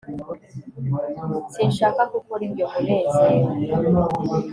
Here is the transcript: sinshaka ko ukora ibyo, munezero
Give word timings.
sinshaka 1.53 2.01
ko 2.09 2.15
ukora 2.19 2.41
ibyo, 2.49 2.65
munezero 2.73 3.49